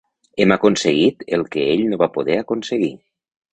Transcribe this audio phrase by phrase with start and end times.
[0.45, 2.93] Hem aconseguit el que ell no va poder aconseguir.